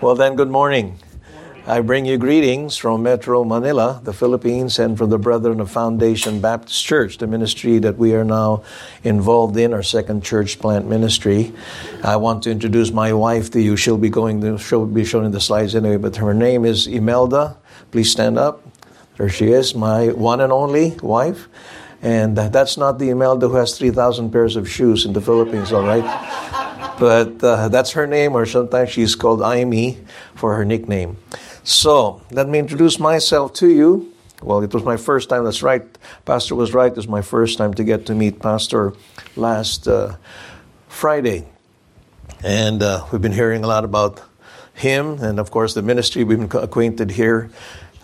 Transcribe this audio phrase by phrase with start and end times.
[0.00, 0.98] Well, then, good morning.
[1.66, 6.40] I bring you greetings from Metro Manila, the Philippines, and from the Brethren of Foundation
[6.40, 8.64] Baptist Church, the ministry that we are now
[9.04, 11.52] involved in, our second church plant ministry.
[12.02, 13.76] I want to introduce my wife to you.
[13.76, 17.56] She'll be going to, she'll be showing the slides anyway, but her name is Imelda.
[17.92, 18.62] Please stand up.
[19.16, 21.48] There she is, my one and only wife.
[22.02, 25.86] And that's not the Imelda who has 3,000 pairs of shoes in the Philippines, all
[25.86, 26.62] right?
[26.98, 29.98] But uh, that's her name, or sometimes she's called Amy
[30.34, 31.16] for her nickname.
[31.64, 34.12] So, let me introduce myself to you.
[34.42, 35.82] Well, it was my first time, that's right.
[36.24, 36.90] Pastor was right.
[36.90, 38.92] It was my first time to get to meet Pastor
[39.36, 40.16] last uh,
[40.88, 41.46] Friday.
[42.42, 44.22] And uh, we've been hearing a lot about
[44.74, 46.24] him and, of course, the ministry.
[46.24, 47.50] We've been acquainted here.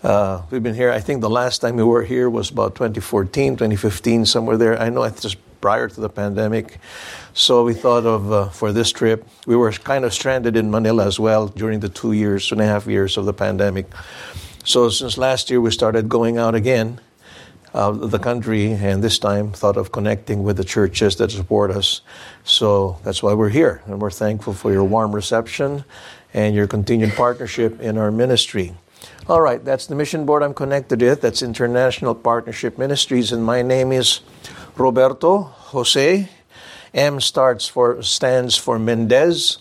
[0.03, 3.53] Uh, we've been here, I think the last time we were here was about 2014,
[3.53, 4.81] 2015, somewhere there.
[4.81, 6.79] I know it's just prior to the pandemic.
[7.33, 11.05] So we thought of, uh, for this trip, we were kind of stranded in Manila
[11.05, 13.85] as well during the two years, two and a half years of the pandemic.
[14.63, 16.99] So since last year, we started going out again
[17.73, 22.01] of the country, and this time thought of connecting with the churches that support us.
[22.43, 25.85] So that's why we're here, and we're thankful for your warm reception
[26.33, 28.73] and your continued partnership in our ministry.
[29.27, 31.21] All right, that's the mission board I'm connected with.
[31.21, 34.19] That's International Partnership Ministries, and my name is
[34.75, 36.29] Roberto Jose
[36.93, 39.59] M starts for stands for Mendez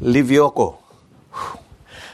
[0.00, 0.78] Livioco.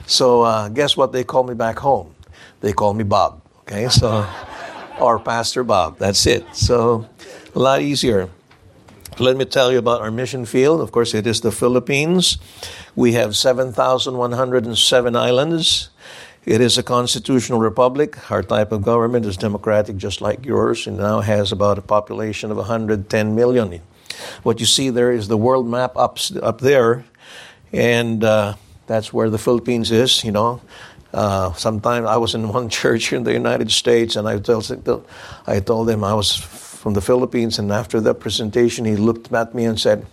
[0.06, 2.14] So uh, guess what they call me back home?
[2.60, 3.40] They call me Bob.
[3.60, 4.26] Okay, so
[5.00, 5.98] or Pastor Bob.
[5.98, 6.44] That's it.
[6.54, 7.08] So
[7.54, 8.28] a lot easier.
[9.18, 10.80] Let me tell you about our mission field.
[10.80, 12.38] Of course, it is the Philippines.
[12.96, 15.89] We have 7,107 islands.
[16.46, 18.30] It is a constitutional republic.
[18.30, 22.50] Our type of government is democratic, just like yours, and now has about a population
[22.50, 23.82] of 110 million.
[24.42, 27.04] What you see there is the world map up, up there,
[27.72, 28.54] and uh,
[28.86, 30.62] that's where the Philippines is, you know.
[31.12, 35.04] Uh, sometime I was in one church in the United States, and I told,
[35.46, 39.54] I told him I was from the Philippines, and after that presentation, he looked at
[39.54, 40.06] me and said,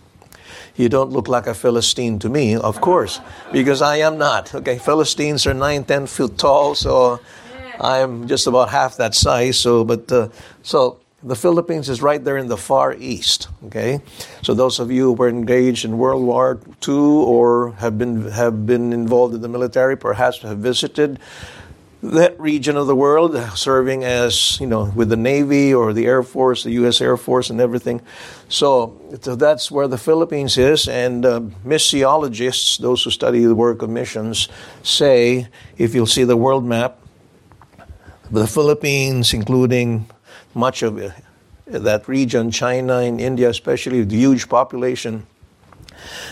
[0.78, 3.20] you don't look like a Philistine to me, of course,
[3.52, 4.54] because I am not.
[4.54, 7.20] Okay, Philistines are nine, ten feet tall, so
[7.80, 9.58] I'm just about half that size.
[9.58, 10.28] So, but uh,
[10.62, 13.48] so the Philippines is right there in the far east.
[13.66, 14.00] Okay,
[14.42, 18.64] so those of you who were engaged in World War II or have been have
[18.66, 21.18] been involved in the military, perhaps have visited
[22.02, 26.22] that region of the world, serving as you know with the Navy or the Air
[26.22, 27.00] Force, the U.S.
[27.00, 28.00] Air Force, and everything.
[28.48, 33.82] So, so that's where the Philippines is, and uh, missiologists, those who study the work
[33.82, 34.48] of missions,
[34.82, 36.98] say if you'll see the world map,
[38.30, 40.08] the Philippines, including
[40.54, 41.00] much of
[41.66, 45.26] that region, China and India especially, with the huge population.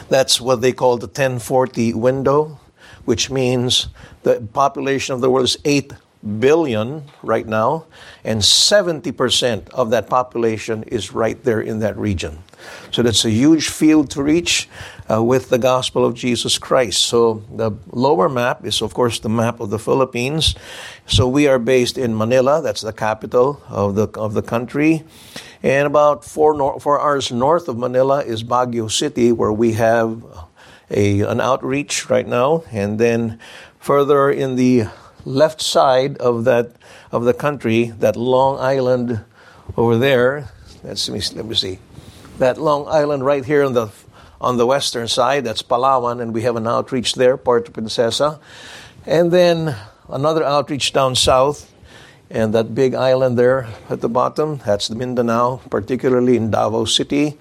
[0.09, 2.61] That's what they call the 1040 window,
[3.05, 3.89] which means
[4.27, 5.93] the population of the world is 8
[6.41, 7.87] billion right now,
[8.25, 12.43] and 70% of that population is right there in that region.
[12.91, 14.69] So that's a huge field to reach
[15.09, 17.05] uh, with the gospel of Jesus Christ.
[17.05, 20.57] So the lower map is, of course, the map of the Philippines.
[21.07, 25.05] So we are based in Manila, that's the capital of the, of the country.
[25.63, 30.25] And about four, nor- four hours north of Manila is Baguio City, where we have
[30.91, 32.65] a, an outreach right now.
[32.71, 33.39] And then
[33.87, 34.85] further in the
[35.25, 36.73] left side of that
[37.13, 39.25] of the country, that Long Island
[39.77, 40.49] over there.
[40.83, 41.79] Let me, let me see.
[42.39, 43.89] That Long Island right here on the
[44.41, 48.41] on the western side, that's Palawan, and we have an outreach there, Puerto Princesa.
[49.07, 49.77] And then
[50.09, 51.73] another outreach down south,
[52.29, 57.39] and that big island there at the bottom, that's the Mindanao, particularly in Davao City.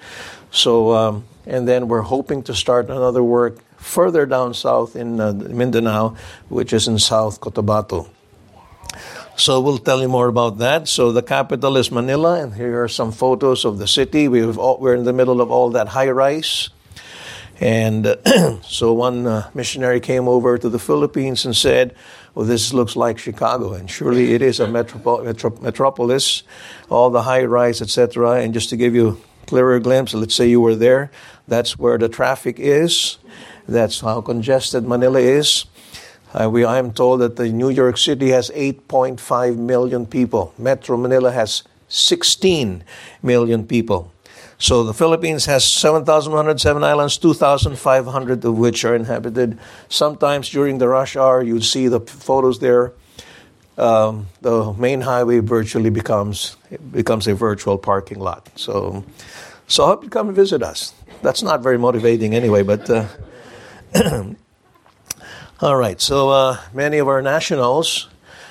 [0.52, 5.32] So, um, and then we're hoping to start another work further down south in uh,
[5.32, 6.16] Mindanao,
[6.50, 8.10] which is in South Cotabato.
[9.38, 10.88] So we'll tell you more about that.
[10.88, 14.28] So the capital is Manila, and here are some photos of the city.
[14.28, 16.70] we are in the middle of all that high rise.
[17.60, 21.96] And uh, so one uh, missionary came over to the Philippines and said,
[22.34, 23.74] Well, this looks like Chicago.
[23.74, 26.44] And surely it is a metropo- metro- metropolis,
[26.90, 28.42] all the high rise, etc.
[28.42, 31.12] And just to give you a clearer glimpse, let's say you were there,
[31.48, 33.18] that's where the traffic is.
[33.68, 35.66] That's how congested Manila is.
[36.34, 40.54] Uh, we, I am told that the New York City has 8.5 million people.
[40.58, 42.84] Metro Manila has 16
[43.24, 44.12] million people.
[44.58, 49.58] So the Philippines has 7,107 islands, 2,500 of which are inhabited.
[49.90, 52.94] Sometimes during the rush hour, you'd see the photos there.
[53.78, 56.56] Um, the main highway virtually becomes
[56.92, 58.50] becomes a virtual parking lot.
[58.56, 59.04] So,
[59.68, 60.94] so I hope you come and visit us.
[61.22, 62.90] That's not very motivating anyway, but.
[62.90, 63.08] Uh,
[65.62, 68.10] All right, so uh, many of our nationals,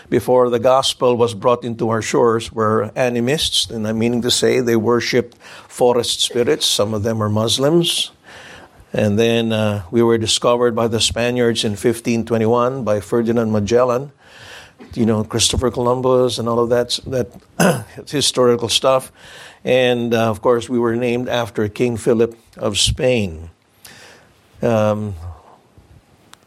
[0.09, 4.61] before the gospel was brought into our shores, were animists, and I'm meaning to say
[4.61, 5.37] they worshipped
[5.69, 6.65] forest spirits.
[6.65, 8.11] Some of them are Muslims.
[8.95, 14.13] And then uh, we were discovered by the Spaniards in 1521 by Ferdinand Magellan.
[14.95, 19.13] You know, Christopher Columbus and all of that, that historical stuff.
[19.63, 23.51] And uh, of course, we were named after King Philip of Spain.
[24.63, 25.15] Um,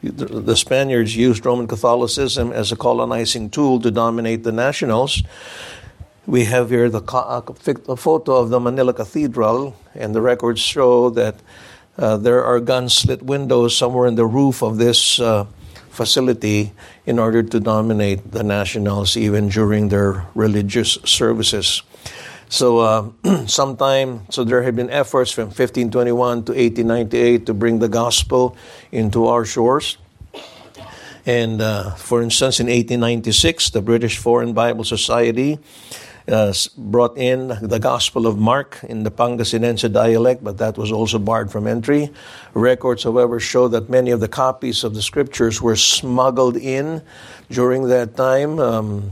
[0.01, 5.23] the Spaniards used Roman Catholicism as a colonizing tool to dominate the nationals.
[6.25, 7.01] We have here the,
[7.87, 11.35] a photo of the Manila Cathedral, and the records show that
[11.97, 15.45] uh, there are gun slit windows somewhere in the roof of this uh,
[15.89, 16.73] facility
[17.07, 21.81] in order to dominate the nationals even during their religious services.
[22.49, 23.09] So, uh,
[23.47, 28.55] sometime, so there have been efforts from 1521 to 1898 to bring the gospel
[28.91, 29.97] into our shores.
[31.25, 35.59] And uh, for instance, in 1896, the British Foreign Bible Society
[36.29, 41.19] uh, brought in the Gospel of Mark in the Pangasinense dialect, but that was also
[41.19, 42.09] barred from entry.
[42.53, 47.01] Records, however, show that many of the copies of the scriptures were smuggled in
[47.49, 48.59] during that time.
[48.59, 49.11] Um,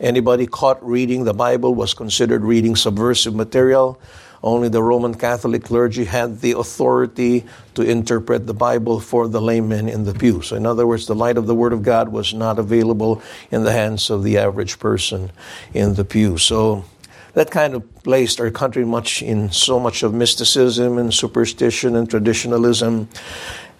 [0.00, 3.98] Anybody caught reading the Bible was considered reading subversive material.
[4.42, 9.88] Only the Roman Catholic clergy had the authority to interpret the Bible for the laymen
[9.88, 10.42] in the pew.
[10.42, 13.64] So, in other words, the light of the Word of God was not available in
[13.64, 15.32] the hands of the average person
[15.72, 16.36] in the pew.
[16.36, 16.84] So,
[17.32, 22.08] that kind of placed our country much in so much of mysticism and superstition and
[22.08, 23.08] traditionalism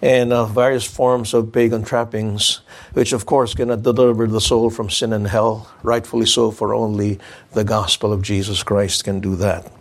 [0.01, 2.61] and uh, various forms of pagan trappings,
[2.93, 7.19] which of course cannot deliver the soul from sin and hell, rightfully so, for only
[7.53, 9.71] the gospel of Jesus Christ can do that.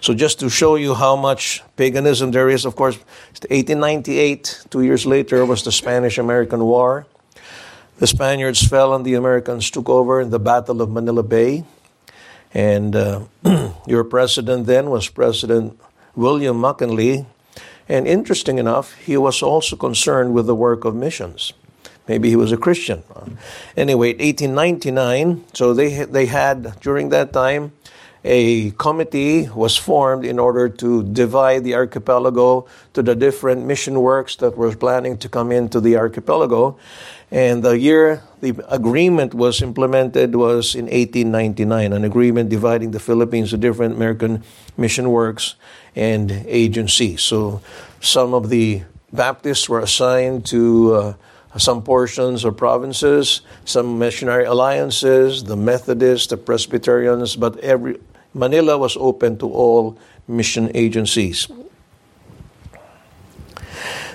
[0.00, 2.96] So, just to show you how much paganism there is, of course,
[3.50, 7.06] 1898, two years later, was the Spanish American War.
[7.98, 11.64] The Spaniards fell and the Americans took over in the Battle of Manila Bay.
[12.54, 13.26] And uh,
[13.86, 15.78] your president then was President
[16.14, 17.26] William McKinley,
[17.88, 21.52] and interesting enough, he was also concerned with the work of missions.
[22.06, 23.02] Maybe he was a Christian.
[23.76, 27.72] Anyway, 1899, so they, they had, during that time,
[28.24, 34.36] a committee was formed in order to divide the archipelago to the different mission works
[34.36, 36.78] that were planning to come into the archipelago.
[37.30, 43.50] And the year the agreement was implemented was in 1899, an agreement dividing the Philippines
[43.50, 44.42] to different American
[44.76, 45.54] mission works
[45.94, 47.22] and agencies.
[47.22, 47.60] So
[48.00, 48.82] some of the
[49.12, 51.14] Baptists were assigned to uh,
[51.56, 57.98] some portions or provinces, some missionary alliances, the Methodists, the Presbyterians, but every
[58.34, 61.48] Manila was open to all mission agencies.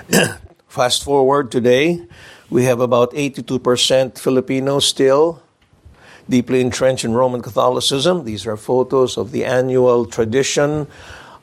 [0.68, 2.06] Fast forward today,
[2.50, 5.42] we have about 82% Filipinos still
[6.30, 8.24] deeply entrenched in Roman Catholicism.
[8.24, 10.88] These are photos of the annual tradition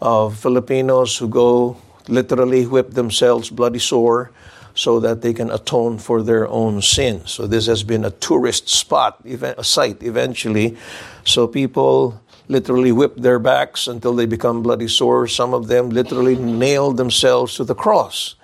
[0.00, 1.76] of Filipinos who go
[2.08, 4.30] literally whip themselves bloody sore
[4.74, 7.32] so that they can atone for their own sins.
[7.32, 10.76] So this has been a tourist spot, a site eventually.
[11.24, 12.20] So people
[12.50, 15.26] literally whip their backs until they become bloody sore.
[15.26, 18.34] Some of them literally nailed themselves to the cross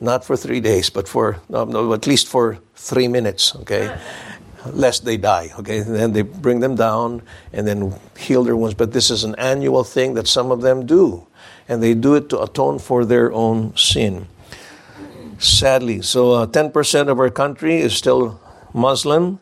[0.00, 3.96] not for three days, but for no, no, at least for three minutes, okay?
[4.66, 5.78] Lest they die, okay?
[5.78, 8.74] And then they bring them down and then heal their wounds.
[8.74, 11.26] But this is an annual thing that some of them do,
[11.68, 14.26] and they do it to atone for their own sin.
[15.38, 18.40] Sadly, so uh, 10% of our country is still
[18.74, 19.38] Muslim.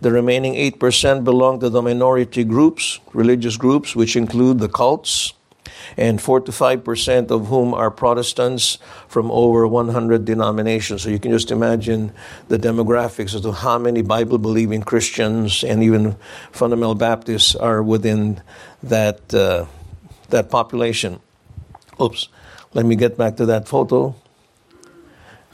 [0.00, 5.34] The remaining 8% belong to the minority groups, religious groups, which include the cults,
[5.96, 8.78] and 4 to 5% of whom are Protestants
[9.08, 11.02] from over 100 denominations.
[11.02, 12.12] So you can just imagine
[12.48, 16.16] the demographics as to how many Bible believing Christians and even
[16.52, 18.42] fundamental Baptists are within
[18.82, 19.66] that, uh,
[20.28, 21.20] that population.
[22.00, 22.28] Oops,
[22.72, 24.14] let me get back to that photo.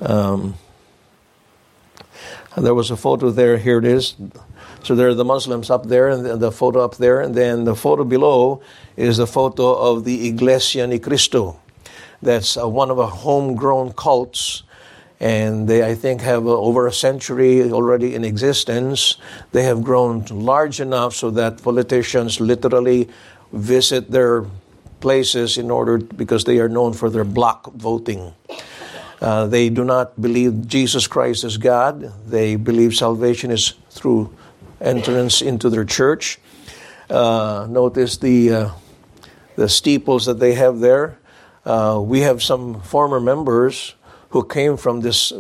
[0.01, 0.55] Um,
[2.65, 4.15] there was a photo there, here it is.
[4.83, 7.75] So there are the Muslims up there, and the photo up there, and then the
[7.75, 8.63] photo below
[8.97, 11.59] is the photo of the Iglesia Ni Cristo.
[12.23, 14.63] That's one of our homegrown cults,
[15.21, 19.17] and they, I think, have over a century already in existence.
[19.53, 23.09] They have grown large enough so that politicians literally
[23.53, 24.45] visit their
[25.01, 28.33] places in order because they are known for their block voting.
[29.27, 32.13] Uh, they do not believe Jesus Christ is God.
[32.31, 34.33] They believe salvation is through
[34.81, 36.39] entrance into their church.
[37.11, 38.71] Uh, notice the, uh,
[39.57, 41.19] the steeples that they have there.
[41.65, 43.97] Uh, we have some former members
[44.31, 45.33] who came from this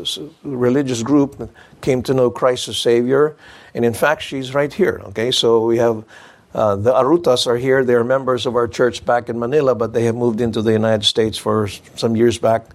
[0.42, 1.48] religious group
[1.80, 3.36] came to know Christ as Savior.
[3.72, 5.00] And in fact, she's right here.
[5.04, 6.04] Okay, so we have
[6.52, 7.84] uh, the Arutas are here.
[7.84, 11.04] They're members of our church back in Manila, but they have moved into the United
[11.04, 12.66] States for some years back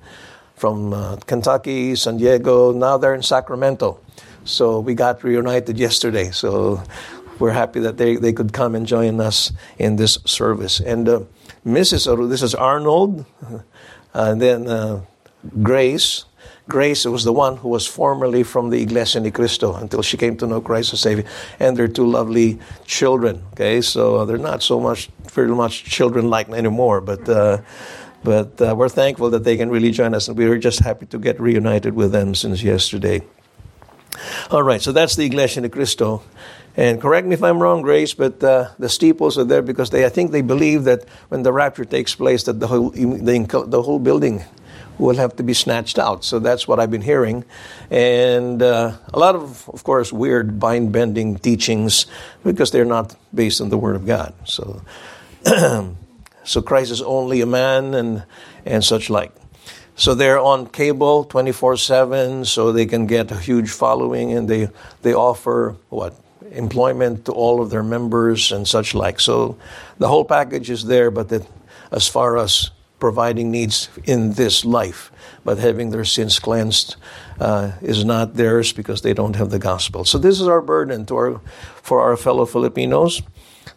[0.61, 2.71] from uh, Kentucky, San Diego.
[2.71, 3.99] Now they're in Sacramento.
[4.45, 6.29] So we got reunited yesterday.
[6.29, 6.83] So
[7.39, 10.79] we're happy that they, they could come and join us in this service.
[10.79, 11.21] And uh,
[11.65, 12.05] Mrs.
[12.05, 13.25] Aru, this is Arnold,
[14.13, 15.01] and then uh,
[15.63, 16.25] Grace.
[16.69, 20.37] Grace was the one who was formerly from the Iglesia Ni Cristo until she came
[20.37, 21.25] to know Christ as Savior.
[21.59, 23.41] And their two lovely children.
[23.53, 27.27] Okay, so they're not so much, very much children like anymore, but.
[27.27, 27.61] Uh,
[28.23, 31.05] but uh, we're thankful that they can really join us, and we were just happy
[31.07, 33.21] to get reunited with them since yesterday.
[34.49, 36.23] All right, so that's the Iglesia de Cristo.
[36.77, 40.05] And correct me if I'm wrong, Grace, but uh, the steeples are there because they,
[40.05, 43.81] I think they believe that when the rapture takes place, that the whole, the, the
[43.81, 44.43] whole building
[44.97, 46.23] will have to be snatched out.
[46.23, 47.43] So that's what I've been hearing.
[47.89, 52.05] And uh, a lot of, of course, weird bind bending teachings
[52.43, 54.33] because they're not based on the Word of God.
[54.45, 54.81] So,
[56.43, 58.23] so Christ is only a man and,
[58.65, 59.31] and such like.
[59.95, 64.69] So they're on cable 24 7, so they can get a huge following and they,
[65.01, 66.15] they offer what?
[66.51, 69.19] Employment to all of their members and such like.
[69.19, 69.57] So
[69.99, 71.45] the whole package is there, but the,
[71.91, 75.11] as far as providing needs in this life,
[75.43, 76.95] but having their sins cleansed
[77.39, 80.05] uh, is not theirs because they don't have the gospel.
[80.05, 81.41] So this is our burden to our,
[81.81, 83.21] for our fellow Filipinos,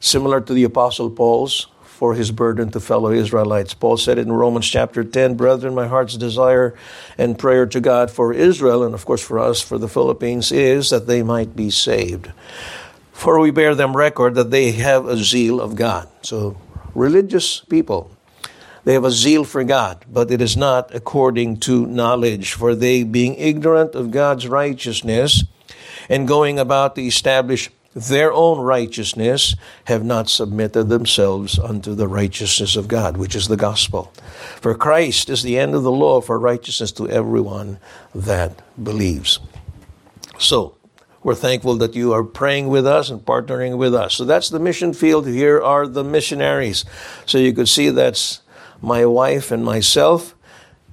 [0.01, 3.73] similar to the Apostle Paul's for his burden to fellow Israelites.
[3.73, 6.75] Paul said in Romans chapter 10, Brethren, my heart's desire
[7.17, 10.91] and prayer to God for Israel, and of course for us, for the Philippines, is
[10.91, 12.33] that they might be saved.
[13.13, 16.09] For we bear them record that they have a zeal of God.
[16.23, 16.57] So,
[16.97, 18.11] religious people,
[18.83, 22.55] they have a zeal for God, but it is not according to knowledge.
[22.55, 25.45] For they, being ignorant of God's righteousness
[26.09, 32.77] and going about to establish their own righteousness, have not submitted themselves unto the righteousness
[32.77, 34.13] of God, which is the gospel.
[34.61, 37.79] For Christ is the end of the law for righteousness to everyone
[38.15, 39.39] that believes.
[40.39, 40.77] So,
[41.25, 44.15] we're thankful that you are praying with us and partnering with us.
[44.15, 45.27] So that's the mission field.
[45.27, 46.85] Here are the missionaries.
[47.25, 48.43] So you could see that's
[48.83, 50.35] my wife and myself,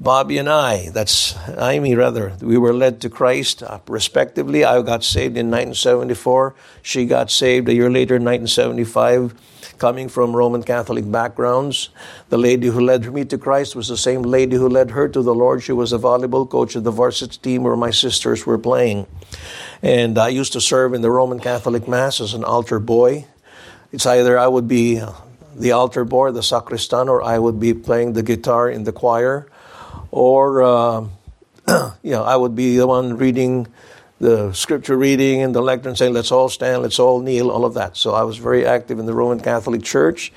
[0.01, 4.65] Bobby and I, that's I, me rather, we were led to Christ uh, respectively.
[4.65, 6.55] I got saved in 1974.
[6.81, 9.35] She got saved a year later in 1975,
[9.77, 11.89] coming from Roman Catholic backgrounds.
[12.29, 15.21] The lady who led me to Christ was the same lady who led her to
[15.21, 15.61] the Lord.
[15.61, 19.05] She was a volleyball coach of the varsity team where my sisters were playing.
[19.83, 23.27] And I used to serve in the Roman Catholic Mass as an altar boy.
[23.91, 24.99] It's either I would be
[25.55, 29.47] the altar boy, the sacristan, or I would be playing the guitar in the choir,
[30.11, 31.05] or uh,
[32.03, 33.67] you know, I would be the one reading
[34.19, 37.73] the scripture reading and the lectern saying, let's all stand, let's all kneel, all of
[37.73, 37.97] that.
[37.97, 40.31] So I was very active in the Roman Catholic Church,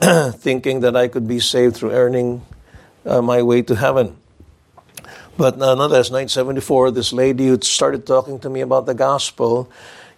[0.00, 2.44] thinking that I could be saved through earning
[3.06, 4.16] uh, my way to heaven.
[5.38, 9.70] But nonetheless, 1974, this lady who started talking to me about the gospel,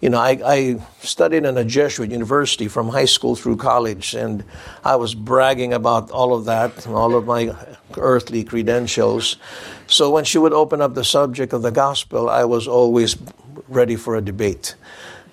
[0.04, 4.44] you know, I, I, studied in a Jesuit university from high school through college, and
[4.84, 7.56] I was bragging about all of that, and all of my
[7.96, 9.38] earthly credentials.
[9.86, 13.16] So when she would open up the subject of the gospel, I was always
[13.66, 14.74] ready for a debate.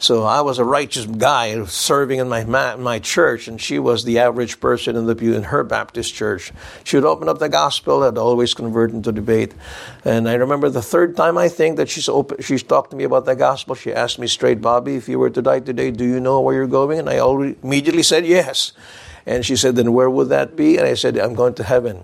[0.02, 4.18] So I was a righteous guy serving in my my church, and she was the
[4.18, 6.52] average person in the pew in her Baptist church.
[6.84, 9.54] She would open up the gospel and always convert into debate.
[10.04, 13.04] And I remember the third time I think that she's open, she's talked to me
[13.04, 13.76] about the gospel.
[13.76, 16.56] She asked me straight, Bobby, if you were to die today, do you know where
[16.56, 16.98] you're going?
[16.98, 18.74] And I already, immediately said yes.
[19.28, 20.78] And she said, then where would that be?
[20.78, 22.02] And I said, I'm going to heaven.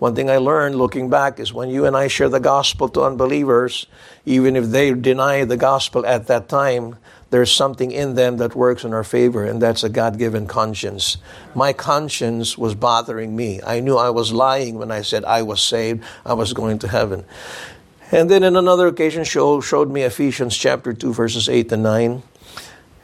[0.00, 3.02] One thing I learned looking back is when you and I share the gospel to
[3.02, 3.86] unbelievers,
[4.26, 6.96] even if they deny the gospel at that time,
[7.30, 11.18] there's something in them that works in our favor, and that's a God given conscience.
[11.54, 13.60] My conscience was bothering me.
[13.62, 16.88] I knew I was lying when I said I was saved, I was going to
[16.88, 17.24] heaven.
[18.10, 22.22] And then in another occasion, show, showed me Ephesians chapter 2, verses 8 and 9.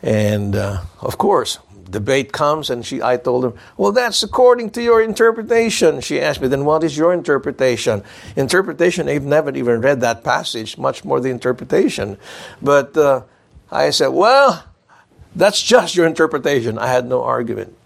[0.02, 1.59] And uh, of course,
[1.90, 6.00] debate comes, and she, I told her, Well, that's according to your interpretation.
[6.00, 8.02] She asked me, Then what is your interpretation?
[8.37, 12.16] Interpretation, I've never even read that passage, much more the interpretation.
[12.62, 13.23] But uh,
[13.75, 14.64] I said, Well,
[15.35, 16.78] that's just your interpretation.
[16.78, 17.76] I had no argument.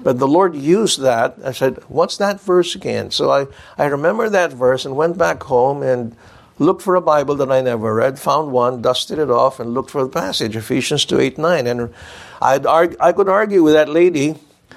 [0.00, 1.36] But the Lord used that.
[1.44, 3.10] I said, What's that verse again?
[3.10, 6.16] So I, I remember that verse and went back home and
[6.58, 9.90] looked for a Bible that I never read, found one, dusted it off, and looked
[9.90, 11.66] for the passage, Ephesians 2 8 9.
[11.66, 11.94] And
[12.42, 14.36] I'd I could argue with that lady,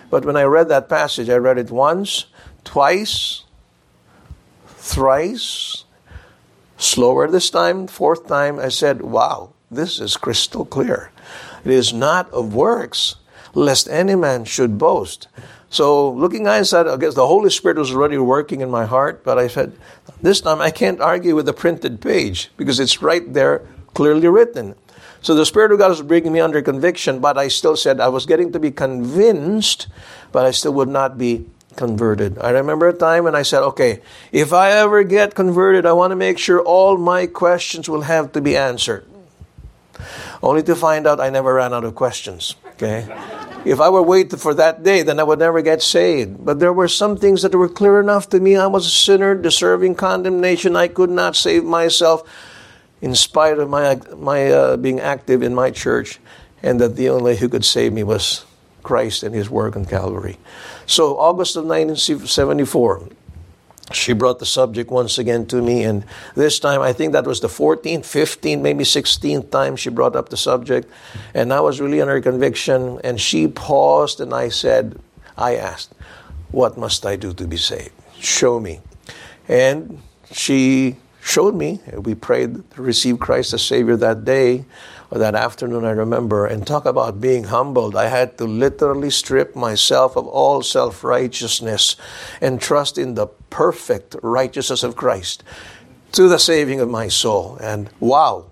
[0.09, 2.25] but when I read that passage, I read it once,
[2.63, 3.43] twice,
[4.67, 5.85] thrice,
[6.81, 11.11] Slower this time, fourth time, I said, Wow, this is crystal clear.
[11.63, 13.15] It is not of works,
[13.53, 15.27] lest any man should boast.
[15.69, 19.39] So looking inside, I guess the Holy Spirit was already working in my heart, but
[19.39, 19.71] I said,
[20.21, 24.75] this time I can't argue with the printed page because it's right there, clearly written.
[25.21, 28.09] So the Spirit of God was bringing me under conviction, but I still said I
[28.09, 29.87] was getting to be convinced,
[30.33, 31.45] but I still would not be
[31.77, 32.37] converted.
[32.39, 34.01] I remember a time when I said, okay,
[34.31, 38.33] if I ever get converted, I want to make sure all my questions will have
[38.33, 39.05] to be answered.
[40.41, 42.55] Only to find out I never ran out of questions.
[42.73, 43.07] Okay?
[43.63, 46.43] If I were waiting for that day, then I would never get saved.
[46.43, 48.55] But there were some things that were clear enough to me.
[48.55, 50.75] I was a sinner, deserving condemnation.
[50.75, 52.23] I could not save myself
[53.01, 56.19] in spite of my, my uh, being active in my church,
[56.63, 58.45] and that the only who could save me was
[58.83, 60.37] Christ and his work on Calvary.
[60.85, 63.09] So, August of 1974,
[63.95, 66.05] she brought the subject once again to me, and
[66.35, 70.29] this time I think that was the 14th, 15th, maybe 16th time she brought up
[70.29, 70.89] the subject,
[71.33, 72.99] and I was really under conviction.
[73.03, 74.99] And she paused, and I said,
[75.37, 75.93] I asked,
[76.51, 77.91] What must I do to be saved?
[78.19, 78.79] Show me.
[79.47, 81.79] And she showed me.
[81.93, 84.65] We prayed to receive Christ as Savior that day
[85.11, 87.95] or that afternoon, I remember, and talk about being humbled.
[87.95, 91.95] I had to literally strip myself of all self righteousness
[92.41, 95.43] and trust in the perfect righteousness of Christ
[96.13, 97.57] to the saving of my soul.
[97.61, 98.45] And wow,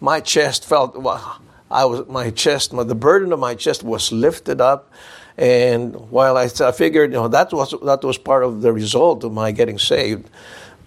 [0.00, 1.38] my chest felt, wow,
[1.70, 4.90] I was, my chest, the burden of my chest was lifted up.
[5.38, 9.22] And while I, I figured, you know, that was, that was part of the result
[9.22, 10.30] of my getting saved.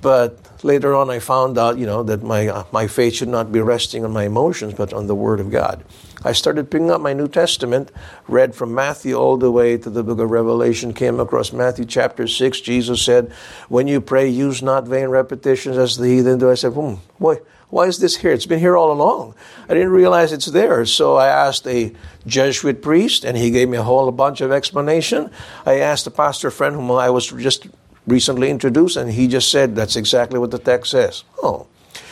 [0.02, 3.52] But later on, I found out, you know, that my, uh, my faith should not
[3.52, 5.84] be resting on my emotions, but on the Word of God.
[6.24, 7.92] I started picking up my New Testament,
[8.28, 12.28] read from Matthew all the way to the book of Revelation, came across Matthew chapter
[12.28, 12.62] 6.
[12.62, 13.32] Jesus said,
[13.68, 16.50] When you pray, use not vain repetitions as the heathen do.
[16.50, 17.40] I said, Hmm, why,
[17.70, 18.32] why is this here?
[18.32, 19.36] It's been here all along.
[19.70, 20.86] I didn't realize it's there.
[20.86, 21.94] So I asked a
[22.26, 25.30] Jesuit priest, and he gave me a whole bunch of explanation.
[25.66, 27.68] I asked a pastor friend whom I was just
[28.10, 31.24] recently introduced, and he just said that's exactly what the text says.
[31.42, 31.68] Oh.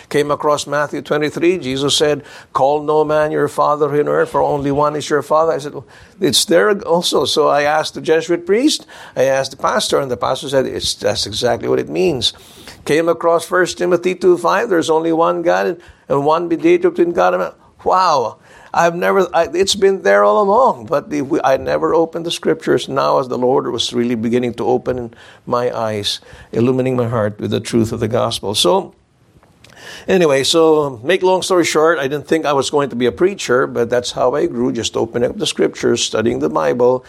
[0.10, 4.72] Came across Matthew 23, Jesus said, Call no man your father in earth, for only
[4.72, 5.52] one is your father.
[5.52, 5.86] I said, well,
[6.22, 7.26] It's there also.
[7.26, 10.96] So I asked the Jesuit priest, I asked the pastor, and the pastor said, it's,
[10.96, 12.32] That's exactly what it means.
[12.86, 17.34] Came across 1 Timothy 2 5, there's only one God and one mediator between God
[17.34, 17.54] and man.
[17.88, 18.40] Wow.
[18.74, 22.90] I've never, I, it's been there all along, but we, I never opened the scriptures.
[22.90, 26.20] Now, as the Lord was really beginning to open my eyes,
[26.52, 28.54] illumining my heart with the truth of the gospel.
[28.56, 28.94] So,
[30.06, 33.12] anyway, so make long story short, I didn't think I was going to be a
[33.12, 37.06] preacher, but that's how I grew, just opening up the scriptures, studying the Bible.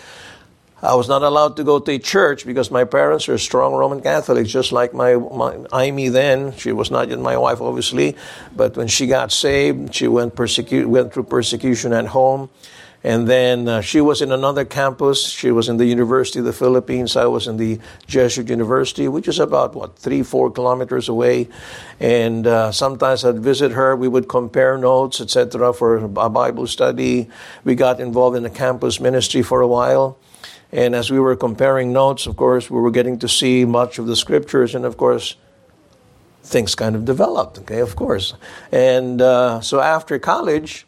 [0.81, 4.01] I was not allowed to go to a church because my parents are strong Roman
[4.01, 6.57] Catholics, just like my, my Amy then.
[6.57, 8.17] She was not yet my wife, obviously,
[8.55, 12.49] but when she got saved, she went persecute went through persecution at home,
[13.03, 15.29] and then uh, she was in another campus.
[15.29, 17.17] She was in the University of the Philippines.
[17.17, 21.49] I was in the Jesuit University, which is about what three four kilometers away,
[21.99, 23.97] and uh, sometimes I'd visit her.
[23.97, 27.31] We would compare notes, etc., for a Bible study.
[27.64, 30.19] We got involved in the campus ministry for a while.
[30.73, 34.07] And as we were comparing notes, of course, we were getting to see much of
[34.07, 35.37] the scriptures, and of course,
[36.43, 38.35] things kind of developed, okay, of course.
[38.71, 40.87] And uh, so after college,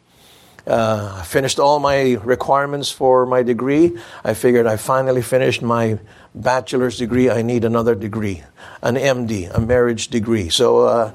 [0.66, 3.98] uh, I finished all my requirements for my degree.
[4.22, 5.98] I figured I finally finished my
[6.34, 7.30] bachelor's degree.
[7.30, 8.42] I need another degree,
[8.82, 10.50] an MD, a marriage degree.
[10.50, 11.12] So uh,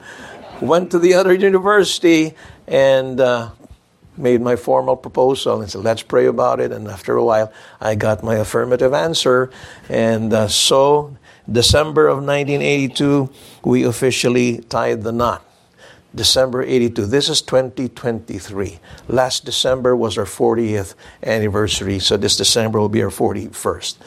[0.61, 2.33] went to the other university
[2.67, 3.51] and uh,
[4.17, 6.71] made my formal proposal and said, let's pray about it.
[6.71, 9.49] And after a while, I got my affirmative answer.
[9.89, 11.17] And uh, so,
[11.51, 13.29] December of 1982,
[13.63, 15.45] we officially tied the knot.
[16.15, 17.05] December 82.
[17.07, 18.79] This is 2023.
[19.09, 23.97] Last December was our 40th anniversary, so this December will be our 41st.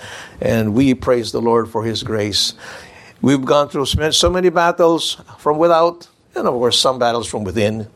[0.41, 2.55] And we praise the Lord for His grace.
[3.21, 7.89] We've gone through so many battles from without and of course some battles from within.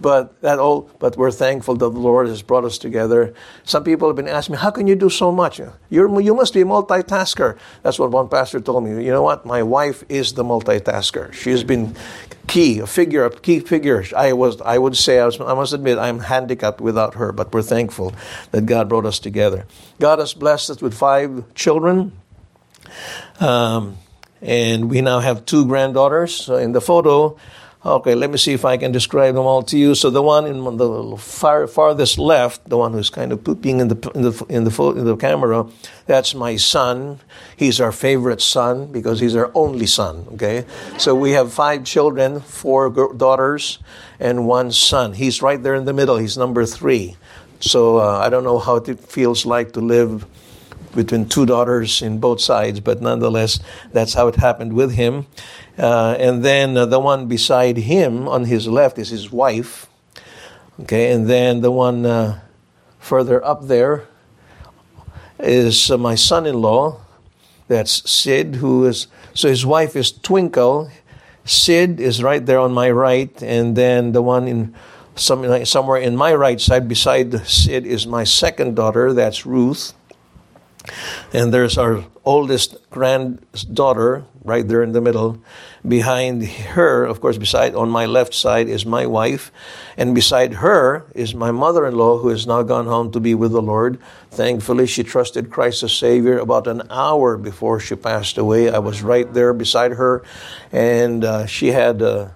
[0.00, 3.34] But that all but we're thankful that the Lord has brought us together.
[3.64, 5.60] Some people have been asking me, How can you do so much?
[5.90, 7.58] You're, you must be a multitasker.
[7.82, 9.04] That's what one pastor told me.
[9.04, 9.44] You know what?
[9.44, 11.32] My wife is the multitasker.
[11.32, 11.94] She has been
[12.46, 14.04] key, a figure, a key figure.
[14.16, 17.52] I was I would say I, was, I must admit I'm handicapped without her, but
[17.52, 18.14] we're thankful
[18.52, 19.66] that God brought us together.
[20.00, 22.12] God has blessed us with five children.
[23.40, 23.98] Um,
[24.40, 26.34] and we now have two granddaughters.
[26.34, 27.36] So in the photo,
[27.86, 29.94] Okay, let me see if I can describe them all to you.
[29.94, 33.88] So the one in the far, farthest left, the one who's kind of pooping in
[33.88, 35.66] the in the in the, in the camera,
[36.06, 37.20] that's my son.
[37.54, 40.26] He's our favorite son because he's our only son.
[40.32, 40.64] Okay,
[40.96, 43.80] so we have five children, four daughters,
[44.18, 45.12] and one son.
[45.12, 46.16] He's right there in the middle.
[46.16, 47.16] He's number three.
[47.60, 50.24] So uh, I don't know how it feels like to live
[50.94, 53.60] between two daughters in both sides, but nonetheless,
[53.92, 55.26] that's how it happened with him.
[55.78, 59.86] Uh, and then uh, the one beside him on his left is his wife.
[60.80, 62.40] Okay, and then the one uh,
[62.98, 64.06] further up there
[65.38, 67.00] is uh, my son in law.
[67.68, 70.90] That's Sid, who is, so his wife is Twinkle.
[71.44, 74.74] Sid is right there on my right, and then the one in
[75.16, 79.94] some, somewhere in my right side beside Sid is my second daughter, that's Ruth.
[81.32, 85.42] And there's our oldest granddaughter right there in the middle.
[85.86, 89.50] Behind her, of course, beside on my left side is my wife,
[89.96, 93.62] and beside her is my mother-in-law who has now gone home to be with the
[93.62, 93.98] Lord.
[94.30, 98.70] Thankfully, she trusted Christ as Savior about an hour before she passed away.
[98.70, 100.22] I was right there beside her,
[100.72, 102.02] and uh, she had.
[102.02, 102.28] Uh,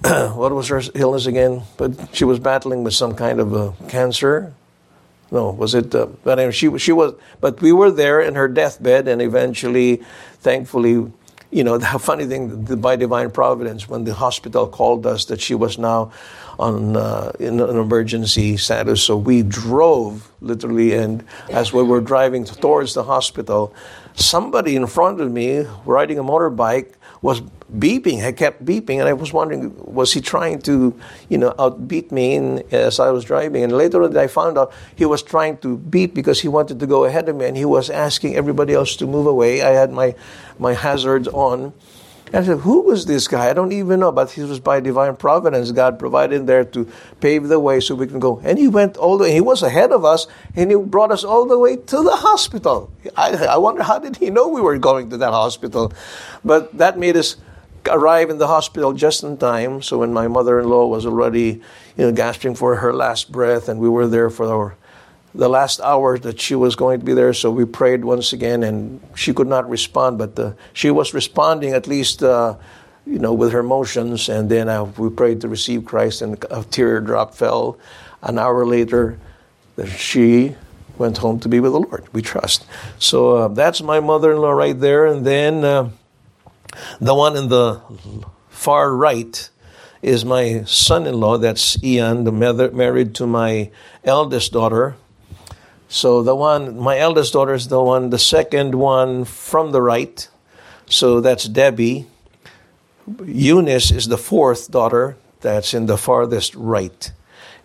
[0.34, 1.62] what was her illness again?
[1.76, 4.54] But she was battling with some kind of a cancer,
[5.30, 5.94] no, was it?
[5.94, 7.14] Uh, but anyway, she she was.
[7.40, 10.02] But we were there in her deathbed, and eventually,
[10.40, 11.10] thankfully,
[11.50, 15.54] you know, the funny thing by divine providence, when the hospital called us that she
[15.54, 16.12] was now
[16.58, 22.44] on uh, in an emergency status, so we drove literally, and as we were driving
[22.44, 23.72] towards the hospital,
[24.14, 27.40] somebody in front of me riding a motorbike was
[27.78, 28.24] beeping.
[28.24, 32.34] I kept beeping, and I was wondering, was he trying to, you know, outbeat me
[32.34, 33.62] in, as I was driving?
[33.64, 36.86] And later on, I found out he was trying to beep because he wanted to
[36.86, 39.62] go ahead of me, and he was asking everybody else to move away.
[39.62, 40.14] I had my
[40.58, 41.72] my hazards on,
[42.32, 43.50] and I said, Who was this guy?
[43.50, 45.72] I don't even know, but he was by divine providence.
[45.72, 48.40] God provided there to pave the way so we can go.
[48.44, 51.24] And he went all the way, he was ahead of us, and he brought us
[51.24, 52.90] all the way to the hospital.
[53.16, 55.92] I, I wonder how did he know we were going to that hospital?
[56.44, 57.36] But that made us
[57.88, 59.82] arrive in the hospital just in time.
[59.82, 61.62] So when my mother in law was already
[61.96, 64.76] you know, gasping for her last breath, and we were there for our
[65.38, 68.64] the last hour that she was going to be there, so we prayed once again,
[68.64, 72.56] and she could not respond, but uh, she was responding at least, uh,
[73.06, 74.28] you know, with her motions.
[74.28, 77.78] And then uh, we prayed to receive Christ, and a teardrop fell.
[78.20, 79.16] An hour later,
[79.96, 80.56] she
[80.98, 82.04] went home to be with the Lord.
[82.12, 82.66] We trust.
[82.98, 85.90] So uh, that's my mother-in-law right there, and then uh,
[87.00, 87.80] the one in the
[88.48, 89.50] far right
[90.02, 91.38] is my son-in-law.
[91.38, 93.70] That's Ian, the married to my
[94.02, 94.96] eldest daughter.
[95.88, 100.28] So the one, my eldest daughter is the one, the second one from the right.
[100.86, 102.06] So that's Debbie.
[103.24, 105.16] Eunice is the fourth daughter.
[105.40, 107.10] That's in the farthest right.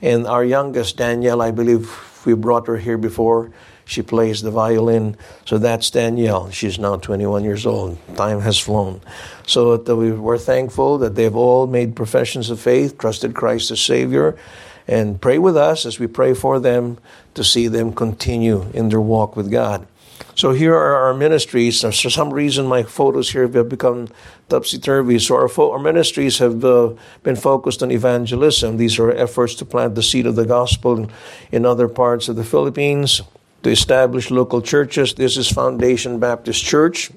[0.02, 1.90] And our youngest, Danielle, I believe
[2.26, 3.52] we brought her here before.
[3.86, 5.18] She plays the violin.
[5.46, 6.50] So that's Danielle.
[6.52, 7.98] She's now 21 years old.
[8.16, 9.02] Time has flown.
[9.46, 14.38] So we we're thankful that they've all made professions of faith, trusted Christ as Savior,
[14.88, 16.98] and pray with us as we pray for them
[17.34, 19.88] to see them continue in their walk with God.
[20.36, 21.82] So here are our ministries.
[21.82, 24.08] For some reason, my photos here have become
[24.50, 25.20] topsy turvy.
[25.20, 28.78] So our, fo- our ministries have uh, been focused on evangelism.
[28.78, 31.12] These are efforts to plant the seed of the gospel in,
[31.52, 33.22] in other parts of the Philippines,
[33.62, 35.14] to establish local churches.
[35.14, 37.12] This is Foundation Baptist Church.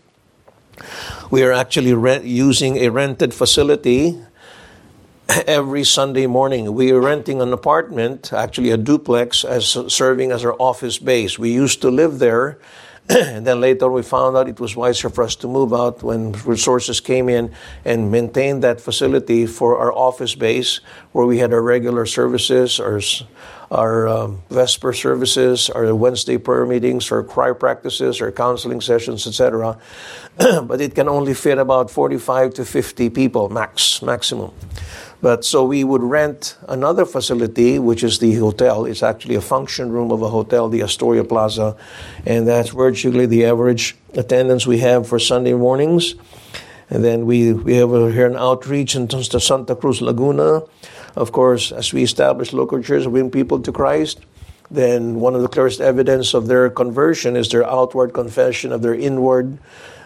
[1.31, 4.23] We are actually rent- using a rented facility
[5.47, 6.73] every Sunday morning.
[6.75, 11.39] We are renting an apartment, actually a duplex, as serving as our office base.
[11.39, 12.59] We used to live there,
[13.09, 16.33] and then later we found out it was wiser for us to move out when
[16.45, 17.53] resources came in
[17.85, 20.81] and maintain that facility for our office base,
[21.13, 23.01] where we had our regular services, our
[23.69, 29.77] our um, Vesper services, our Wednesday prayer meetings, our choir practices, our counseling sessions, etc.
[30.37, 34.53] but it can only fit about 45 to 50 people max, maximum.
[35.23, 38.85] But so we would rent another facility, which is the hotel.
[38.85, 41.77] It's actually a function room of a hotel, the Astoria Plaza,
[42.27, 46.15] and that's virtually the average attendance we have for Sunday mornings.
[46.91, 50.63] And then we, we have here an outreach in Santa Cruz Laguna.
[51.17, 54.21] Of course, as we establish local churches, bring people to Christ,
[54.71, 58.95] then one of the clearest evidence of their conversion is their outward confession of their
[58.95, 59.59] inward,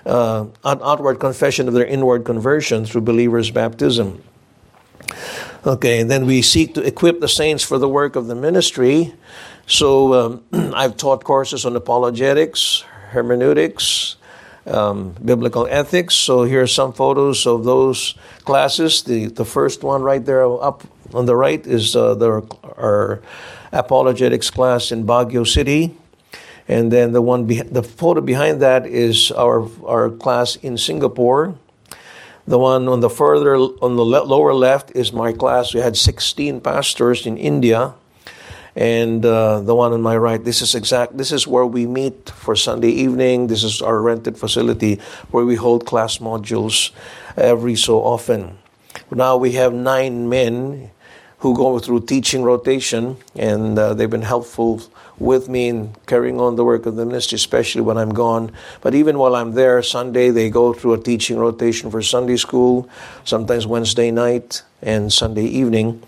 [0.06, 4.22] uh, outward confession of their inward conversion through believers' baptism.
[5.66, 9.12] Okay, and then we seek to equip the saints for the work of the ministry.
[9.66, 10.44] So um,
[10.74, 14.16] I've taught courses on apologetics, hermeneutics,
[14.66, 16.14] um, biblical ethics.
[16.14, 19.02] So here are some photos of those classes.
[19.02, 22.42] The, the first one right there up on the right is uh, the,
[22.78, 23.22] our
[23.72, 25.96] apologetics class in Baguio City.
[26.68, 31.56] And then the one, be- the photo behind that is our, our class in Singapore.
[32.50, 35.72] The one on the further, on the lower left is my class.
[35.72, 37.94] We had 16 pastors in India.
[38.74, 42.30] And uh, the one on my right this is exact this is where we meet
[42.30, 43.46] for sunday evening.
[43.48, 46.90] This is our rented facility where we hold class modules
[47.36, 48.58] every so often.
[49.10, 50.90] Now we have nine men
[51.40, 54.81] who go through teaching rotation and uh, they've been helpful
[55.18, 58.94] with me in carrying on the work of the ministry especially when i'm gone but
[58.94, 62.88] even while i'm there sunday they go through a teaching rotation for sunday school
[63.24, 66.03] sometimes wednesday night and sunday evening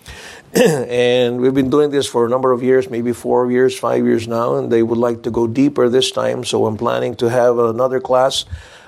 [0.55, 4.29] and we've been doing this for a number of years, maybe four years, five years
[4.29, 6.45] now, and they would like to go deeper this time.
[6.45, 8.45] So I'm planning to have another class,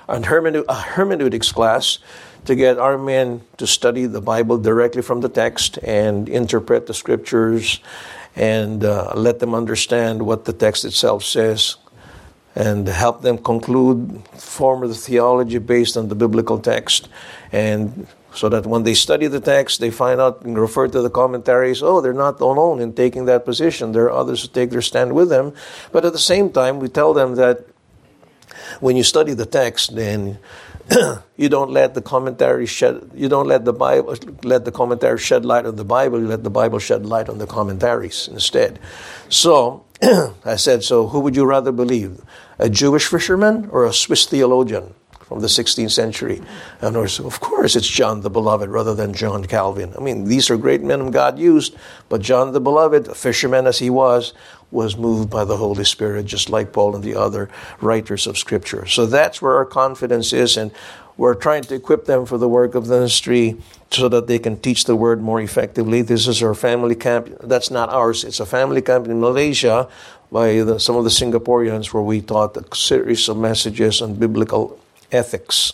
[0.07, 1.97] a, a hermeneutics class,
[2.45, 6.93] to get our men to study the Bible directly from the text and interpret the
[6.93, 7.79] scriptures
[8.35, 11.77] and uh, let them understand what the text itself says
[12.55, 17.09] and help them conclude, form the theology based on the biblical text
[17.51, 21.09] and so that when they study the text, they find out and refer to the
[21.09, 23.93] commentaries, oh, they're not alone in taking that position.
[23.93, 25.53] There are others who take their stand with them.
[25.93, 27.65] But at the same time, we tell them that
[28.81, 30.37] when you study the text, then
[31.37, 35.45] you don't let the commentary shed you don't let the bible let the commentary shed
[35.45, 38.79] light on the bible you let the bible shed light on the commentaries instead.
[39.29, 39.85] So
[40.45, 42.21] i said so who would you rather believe?
[42.59, 44.93] A jewish fisherman or a swiss theologian
[45.27, 46.41] from the 16th century.
[46.81, 49.93] And of course, it's John the Beloved rather than John Calvin.
[49.97, 51.75] I mean, these are great men God used,
[52.09, 54.33] but John the Beloved, a fisherman as he was,
[54.71, 57.49] was moved by the Holy Spirit, just like Paul and the other
[57.81, 58.85] writers of Scripture.
[58.85, 60.71] So that's where our confidence is, and
[61.17, 63.55] we're trying to equip them for the work of the ministry
[63.89, 66.01] so that they can teach the word more effectively.
[66.01, 67.29] This is our family camp.
[67.41, 68.23] That's not ours.
[68.25, 69.87] It's a family camp in Malaysia
[70.31, 74.77] by the, some of the Singaporeans where we taught a series of messages on biblical
[75.11, 75.73] ethics.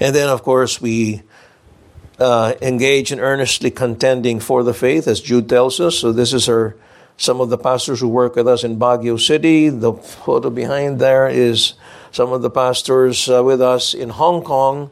[0.00, 1.22] And then, of course, we
[2.18, 5.98] uh, engage in earnestly contending for the faith, as Jude tells us.
[5.98, 6.76] So, this is our
[7.16, 9.68] some of the pastors who work with us in Baguio City.
[9.68, 11.74] The photo behind there is
[12.10, 14.90] some of the pastors uh, with us in Hong Kong.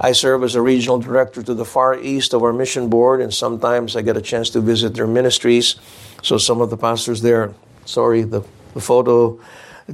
[0.00, 3.32] I serve as a regional director to the far east of our mission board, and
[3.32, 5.76] sometimes I get a chance to visit their ministries.
[6.22, 7.54] So, some of the pastors there,
[7.84, 8.42] sorry, the,
[8.74, 9.38] the photo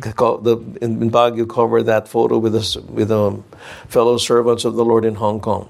[0.05, 3.45] in, Baguio cover that photo with us with um,
[3.89, 5.69] fellow servants of the Lord in Hong Kong.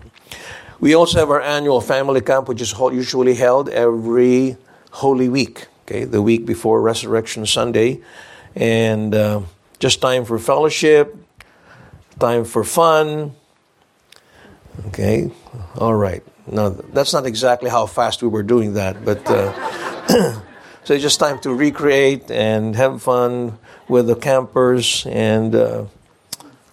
[0.80, 4.56] We also have our annual family camp, which is usually held every
[4.90, 8.00] Holy Week, okay, the week before Resurrection Sunday,
[8.54, 9.40] and uh,
[9.78, 11.16] just time for fellowship,
[12.18, 13.32] time for fun.
[14.88, 15.30] Okay,
[15.78, 16.22] all right.
[16.46, 19.26] Now that's not exactly how fast we were doing that, but.
[19.30, 20.42] Uh,
[20.86, 25.06] So it's just time to recreate and have fun with the campers.
[25.06, 25.84] And uh,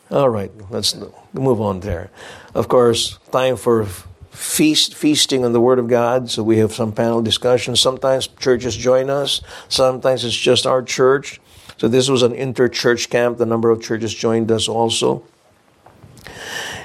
[0.10, 0.96] all right, let's
[1.34, 2.10] move on there.
[2.54, 3.88] Of course, time for
[4.32, 6.30] feast feasting on the Word of God.
[6.30, 7.80] So we have some panel discussions.
[7.80, 9.42] Sometimes churches join us.
[9.70, 11.40] Sometimes it's just our church.
[11.78, 13.38] So this was an inter-church camp.
[13.38, 15.24] The number of churches joined us also.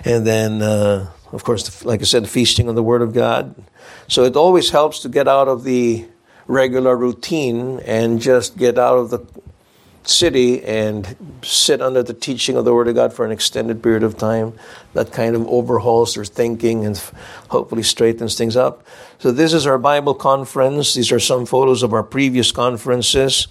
[0.04, 3.54] And then, uh, of course, like I said, feasting on the Word of God.
[4.08, 6.06] So it always helps to get out of the
[6.46, 9.18] regular routine and just get out of the
[10.08, 14.02] city and sit under the teaching of the Word of God for an extended period
[14.02, 14.54] of time.
[14.94, 16.96] That kind of overhauls their thinking and
[17.48, 18.86] hopefully straightens things up.
[19.18, 20.94] So, this is our Bible conference.
[20.94, 23.48] These are some photos of our previous conferences.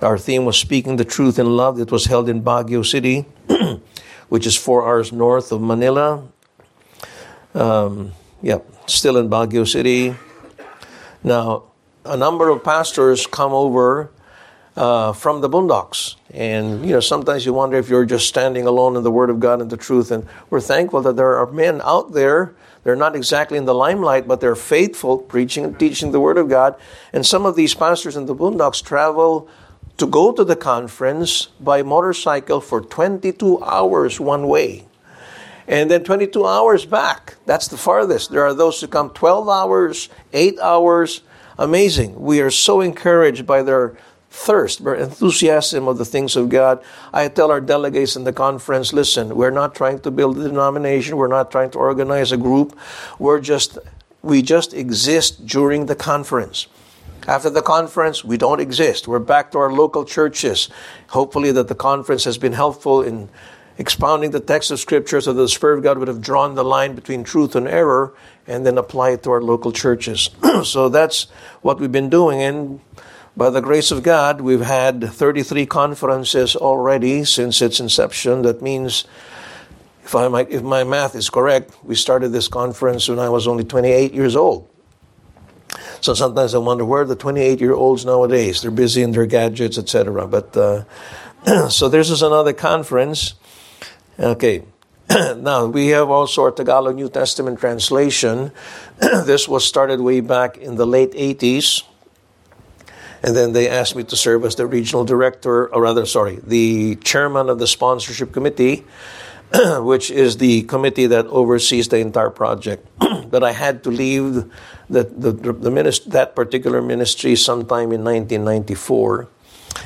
[0.00, 1.80] Our theme was Speaking the Truth in Love.
[1.80, 3.26] It was held in Baguio City,
[4.28, 6.28] which is four hours north of Manila.
[7.54, 10.14] Um, yep, still in Baguio City.
[11.24, 11.64] Now,
[12.04, 14.10] a number of pastors come over
[14.78, 16.14] uh, from the boondocks.
[16.30, 19.40] And, you know, sometimes you wonder if you're just standing alone in the Word of
[19.40, 20.12] God and the truth.
[20.12, 22.54] And we're thankful that there are men out there.
[22.84, 26.48] They're not exactly in the limelight, but they're faithful, preaching and teaching the Word of
[26.48, 26.76] God.
[27.12, 29.48] And some of these pastors in the boondocks travel
[29.96, 34.86] to go to the conference by motorcycle for 22 hours one way.
[35.66, 37.34] And then 22 hours back.
[37.46, 38.30] That's the farthest.
[38.30, 41.22] There are those who come 12 hours, 8 hours,
[41.58, 42.18] amazing.
[42.20, 43.98] We are so encouraged by their
[44.38, 46.82] thirst, their enthusiasm of the things of God.
[47.12, 51.16] I tell our delegates in the conference, listen, we're not trying to build a denomination,
[51.16, 52.78] we're not trying to organize a group.
[53.18, 53.78] We're just
[54.22, 56.66] we just exist during the conference.
[57.26, 59.06] After the conference, we don't exist.
[59.06, 60.68] We're back to our local churches.
[61.08, 63.28] Hopefully that the conference has been helpful in
[63.76, 66.64] expounding the text of Scripture so that the Spirit of God would have drawn the
[66.64, 68.14] line between truth and error
[68.46, 70.30] and then apply it to our local churches.
[70.64, 71.24] so that's
[71.62, 72.40] what we've been doing.
[72.42, 72.80] And
[73.38, 78.42] by the grace of God, we've had 33 conferences already since its inception.
[78.42, 79.04] That means,
[80.02, 83.46] if, I might, if my math is correct, we started this conference when I was
[83.46, 84.68] only 28 years old.
[86.00, 88.60] So sometimes I wonder where the 28 year olds nowadays?
[88.60, 90.26] They're busy in their gadgets, etc.
[90.26, 93.34] But uh, so this is another conference.
[94.18, 94.64] Okay.
[95.36, 98.50] now we have also our Tagalog New Testament translation.
[98.98, 101.84] this was started way back in the late 80s.
[103.22, 106.96] And then they asked me to serve as the regional director, or rather, sorry, the
[106.96, 108.84] chairman of the sponsorship committee,
[109.78, 112.86] which is the committee that oversees the entire project.
[113.30, 114.34] but I had to leave
[114.88, 119.28] the, the, the minist- that particular ministry sometime in 1994.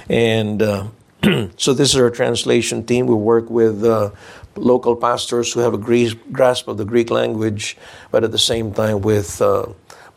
[0.08, 0.88] And uh,
[1.56, 3.06] so this is our translation team.
[3.06, 4.10] We work with uh,
[4.56, 7.76] local pastors who have a grasp of the Greek language,
[8.10, 9.66] but at the same time with uh,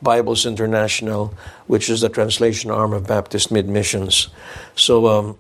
[0.05, 1.33] Bibles International,
[1.67, 4.29] which is the translation arm of Baptist Mid Missions.
[4.75, 5.37] So um,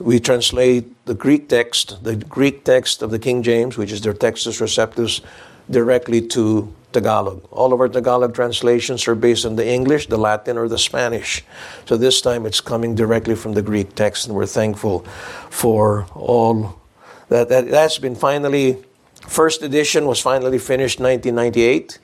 [0.00, 4.14] we translate the Greek text, the Greek text of the King James, which is their
[4.14, 5.20] Textus Receptus,
[5.70, 7.42] directly to Tagalog.
[7.50, 11.42] All of our Tagalog translations are based on the English, the Latin, or the Spanish.
[11.86, 15.00] So this time it's coming directly from the Greek text, and we're thankful
[15.50, 16.78] for all
[17.28, 17.48] that.
[17.48, 18.76] that that's been finally,
[19.26, 21.98] first edition was finally finished 1998.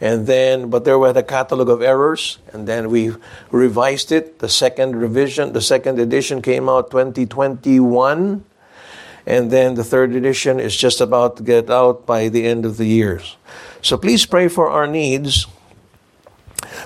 [0.00, 3.12] And then, but there was a catalog of errors, and then we
[3.50, 4.38] revised it.
[4.38, 8.44] The second revision, the second edition came out 2021,
[9.26, 12.78] and then the third edition is just about to get out by the end of
[12.78, 13.20] the year.
[13.82, 15.46] So please pray for our needs.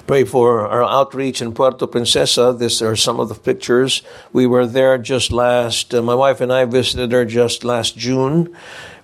[0.07, 2.59] Pray for our outreach in Puerto Princesa.
[2.59, 4.03] These are some of the pictures.
[4.33, 8.55] We were there just last, uh, my wife and I visited her just last June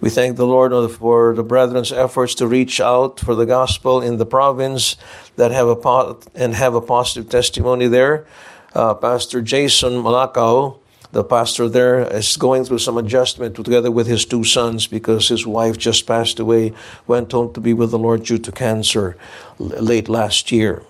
[0.00, 4.16] we thank the Lord for the brethren's efforts to reach out for the gospel in
[4.16, 4.96] the province
[5.36, 8.26] that have a and have a positive testimony there.
[8.74, 10.79] Uh, pastor Jason Malacao,
[11.12, 15.46] the pastor there, is going through some adjustment together with his two sons because his
[15.46, 16.72] wife just passed away,
[17.06, 19.16] went home to be with the Lord due to cancer
[19.58, 20.82] late last year.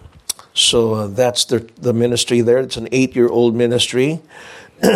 [0.53, 2.59] So uh, that's the, the ministry there.
[2.59, 4.21] It's an eight year old ministry.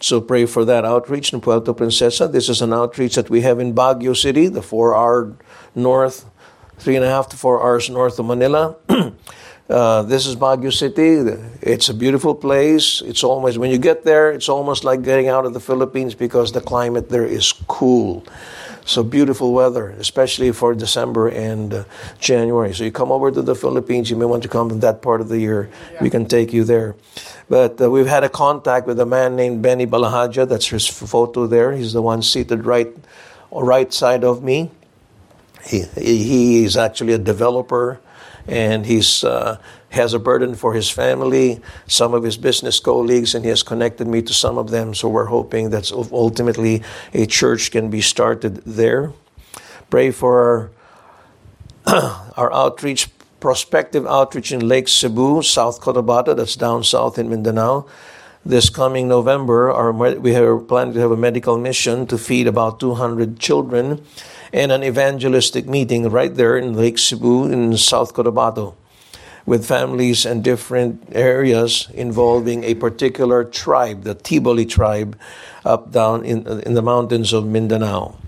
[0.00, 2.28] So pray for that outreach in Puerto Princesa.
[2.28, 5.34] This is an outreach that we have in Baguio City, the four hour
[5.74, 6.24] north,
[6.78, 8.76] three and a half to four hours north of Manila.
[9.68, 11.30] uh, this is Baguio City.
[11.60, 13.02] It's a beautiful place.
[13.02, 16.52] It's almost, when you get there, it's almost like getting out of the Philippines because
[16.52, 18.24] the climate there is cool.
[18.86, 21.84] So beautiful weather, especially for December and uh,
[22.18, 22.72] January.
[22.72, 25.20] So you come over to the Philippines, you may want to come in that part
[25.20, 25.68] of the year.
[25.92, 26.02] Yeah.
[26.02, 26.96] We can take you there.
[27.50, 30.48] But uh, we've had a contact with a man named Benny Balahaja.
[30.48, 31.72] That's his photo there.
[31.72, 32.88] He's the one seated right,
[33.52, 34.70] right side of me.
[35.66, 38.00] He, he is actually a developer
[38.48, 39.58] and he's uh,
[39.90, 44.06] has a burden for his family, some of his business colleagues, and he has connected
[44.06, 44.94] me to some of them.
[44.94, 46.82] So we're hoping that ultimately
[47.14, 49.12] a church can be started there.
[49.90, 50.70] Pray for
[51.86, 53.08] our, our outreach,
[53.40, 57.86] prospective outreach in Lake Sebu, South Cotabato, that's down south in Mindanao.
[58.44, 62.80] This coming November, our, we are planning to have a medical mission to feed about
[62.80, 64.04] 200 children
[64.52, 68.74] and an evangelistic meeting right there in Lake Sebu in South Cotabato
[69.46, 75.18] with families and different areas involving a particular tribe, the Tiboli tribe,
[75.64, 78.18] up down in, in the mountains of Mindanao.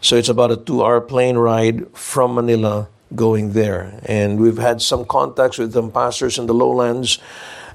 [0.00, 4.00] So it's about a two hour plane ride from Manila going there.
[4.06, 7.18] And we've had some contacts with some pastors in the lowlands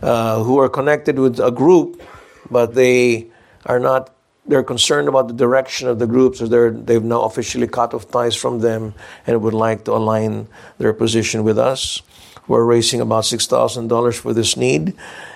[0.02, 2.02] uh, who are connected with a group,
[2.50, 3.28] but they
[3.66, 4.15] are not
[4.48, 8.10] they're concerned about the direction of the groups, so they're, they've now officially cut off
[8.12, 8.94] ties from them
[9.26, 12.02] and would like to align their position with us.
[12.48, 14.94] We're raising about $6,000 for this need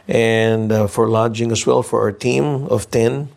[0.08, 3.30] and uh, for lodging as well for our team of 10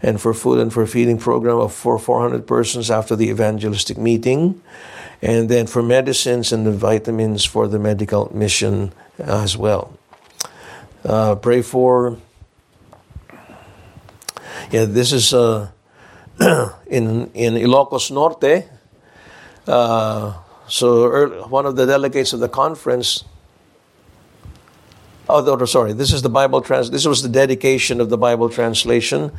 [0.00, 4.62] and for food and for feeding program of for 400 persons after the evangelistic meeting
[5.20, 9.98] and then for medicines and the vitamins for the medical mission as well.
[11.04, 12.18] Uh, pray for
[14.70, 15.70] yeah, this is uh,
[16.86, 18.68] in in Ilocos Norte.
[19.66, 20.34] Uh,
[20.66, 23.24] so early, one of the delegates of the conference.
[25.30, 25.92] Oh, sorry.
[25.92, 26.90] This is the Bible trans.
[26.90, 29.30] This was the dedication of the Bible translation.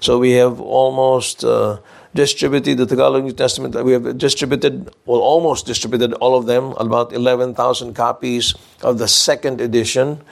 [0.00, 1.80] So we have almost uh,
[2.14, 3.74] distributed the Tagalog New Testament.
[3.84, 9.08] We have distributed, well, almost distributed all of them, about eleven thousand copies of the
[9.08, 10.22] second edition.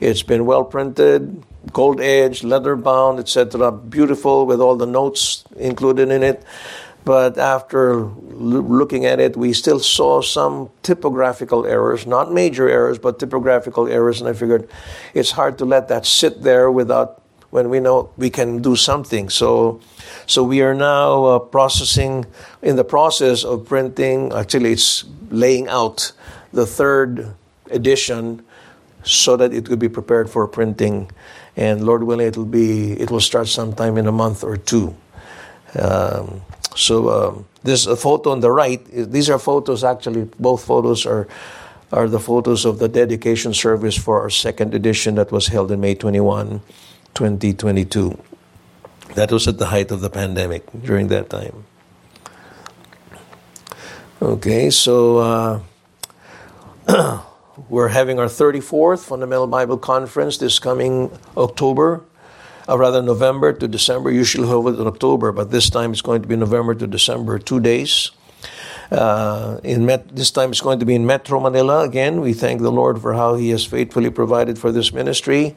[0.00, 3.70] It's been well printed gold edge, leather bound, etc.
[3.72, 6.44] Beautiful with all the notes included in it.
[7.04, 12.98] But after l- looking at it, we still saw some typographical errors, not major errors,
[12.98, 14.20] but typographical errors.
[14.20, 14.68] And I figured
[15.14, 19.28] it's hard to let that sit there without when we know we can do something.
[19.28, 19.80] So,
[20.26, 22.24] so we are now uh, processing
[22.62, 24.32] in the process of printing.
[24.32, 26.12] Actually, it's laying out
[26.52, 27.34] the third
[27.70, 28.42] edition
[29.02, 31.10] so that it could be prepared for printing.
[31.56, 34.96] And Lord willing, it'll be it will start sometime in a month or two.
[35.78, 36.42] Um,
[36.74, 38.84] so um, this a photo on the right.
[38.86, 39.84] These are photos.
[39.84, 41.28] Actually, both photos are
[41.92, 45.80] are the photos of the dedication service for our second edition that was held in
[45.80, 46.62] May 21,
[47.12, 48.18] 2022.
[49.14, 51.64] That was at the height of the pandemic during that time.
[54.22, 55.60] Okay, so uh,
[57.68, 62.02] we're having our 34th Fundamental Bible Conference this coming October,
[62.68, 64.10] or rather November to December.
[64.10, 67.38] Usually hold it in October, but this time it's going to be November to December,
[67.38, 68.10] two days.
[68.90, 71.82] Uh, in Met- this time it's going to be in Metro Manila.
[71.84, 75.56] Again, we thank the Lord for how He has faithfully provided for this ministry.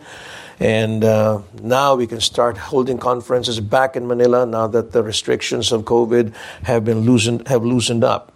[0.60, 5.74] And uh, now we can start holding conferences back in Manila now that the restrictions
[5.74, 6.34] of COVID
[6.64, 8.32] have been loosened, have loosened up.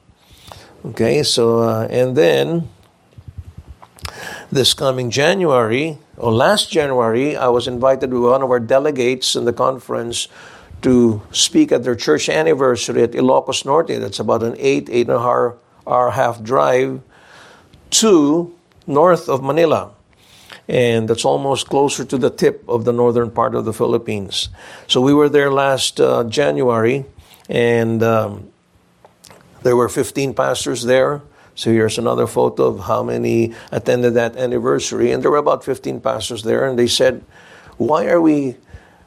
[0.86, 2.70] Okay, so, uh, and then
[4.52, 9.46] this coming January, or last January, I was invited by one of our delegates in
[9.46, 10.28] the conference
[10.82, 14.00] to speak at their church anniversary at Ilocos Norte.
[14.00, 15.54] That's about an eight, eight and a half
[15.86, 17.02] hour half drive
[17.92, 18.56] to
[18.88, 19.92] north of Manila.
[20.68, 24.50] And that's almost closer to the tip of the northern part of the Philippines.
[24.88, 27.06] So we were there last uh, January,
[27.50, 28.52] and um,
[29.64, 31.22] there were 15 pastors there.
[31.60, 35.12] So here's another photo of how many attended that anniversary.
[35.12, 37.22] And there were about 15 pastors there, and they said,
[37.76, 38.56] Why are we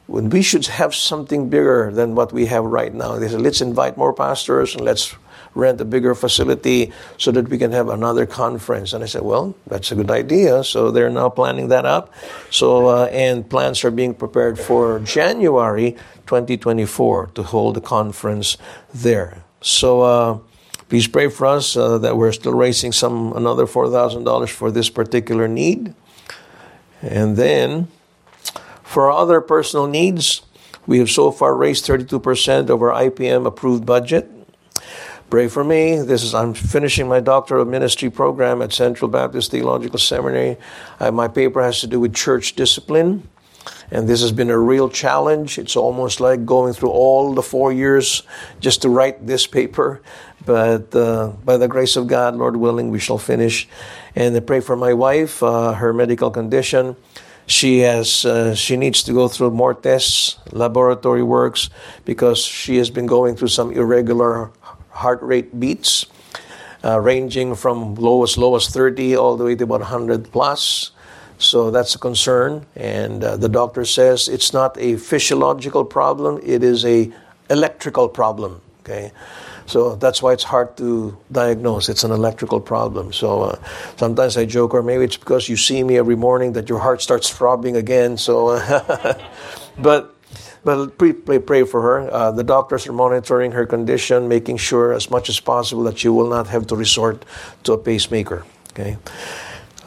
[0.05, 3.17] when we should have something bigger than what we have right now.
[3.17, 5.15] They said, let's invite more pastors and let's
[5.55, 8.91] rent a bigger facility so that we can have another conference.
[8.93, 10.63] And I said, well, that's a good idea.
[10.63, 12.13] So they're now planning that up.
[12.51, 15.93] So, uh, and plans are being prepared for January
[16.27, 18.57] 2024 to hold a conference
[18.93, 19.43] there.
[19.61, 20.39] So, uh,
[20.93, 25.47] please pray for us uh, that we're still raising some another $4,000 for this particular
[25.47, 25.95] need.
[27.01, 27.87] And then,
[28.83, 30.43] for our other personal needs,
[30.85, 34.29] we have so far raised 32% of our IPM approved budget.
[35.31, 35.99] Pray for me.
[35.99, 40.57] This is I'm finishing my doctor of ministry program at Central Baptist Theological Seminary.
[40.99, 43.27] Uh, my paper has to do with church discipline,
[43.93, 45.57] and this has been a real challenge.
[45.57, 48.23] It's almost like going through all the four years
[48.59, 50.01] just to write this paper.
[50.45, 53.69] But uh, by the grace of God, Lord willing, we shall finish.
[54.15, 56.97] And I pray for my wife, uh, her medical condition
[57.45, 61.69] she has uh, she needs to go through more tests laboratory works
[62.05, 64.51] because she has been going through some irregular
[64.91, 66.05] heart rate beats
[66.83, 70.91] uh, ranging from low as low as 30 all the way to about 100 plus
[71.37, 76.63] so that's a concern and uh, the doctor says it's not a physiological problem it
[76.63, 77.11] is a
[77.49, 79.11] electrical problem okay
[79.65, 81.89] so that's why it's hard to diagnose.
[81.89, 83.13] It's an electrical problem.
[83.13, 83.59] So uh,
[83.95, 87.01] sometimes I joke, or maybe it's because you see me every morning that your heart
[87.01, 88.17] starts throbbing again.
[88.17, 89.13] So, uh,
[89.79, 90.15] but
[90.63, 92.13] but pray, pray, for her.
[92.13, 96.07] Uh, the doctors are monitoring her condition, making sure as much as possible that she
[96.07, 97.25] will not have to resort
[97.63, 98.45] to a pacemaker.
[98.71, 98.97] Okay.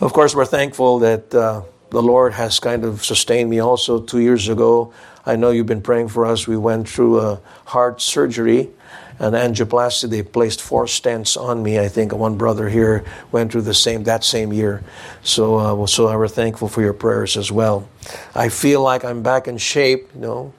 [0.01, 3.61] Of course, we're thankful that uh, the Lord has kind of sustained me.
[3.61, 4.93] Also, two years ago,
[5.25, 6.47] I know you've been praying for us.
[6.47, 8.71] We went through a heart surgery
[9.19, 10.11] an angioplasty.
[10.11, 11.79] They placed four stents on me.
[11.79, 14.83] I think one brother here went through the same that same year.
[15.23, 17.89] So, uh, so we're thankful for your prayers as well.
[18.35, 20.53] I feel like I'm back in shape, you know,